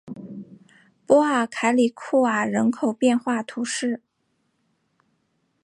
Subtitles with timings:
[1.05, 4.01] 波尔凯里库尔人口变化图示